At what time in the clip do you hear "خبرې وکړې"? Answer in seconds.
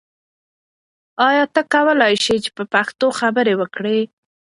3.19-3.99